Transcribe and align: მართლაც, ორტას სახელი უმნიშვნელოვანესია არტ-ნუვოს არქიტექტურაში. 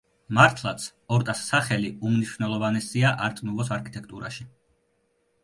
მართლაც, 0.35 0.85
ორტას 1.17 1.43
სახელი 1.49 1.91
უმნიშვნელოვანესია 2.07 3.13
არტ-ნუვოს 3.27 3.71
არქიტექტურაში. 3.79 4.49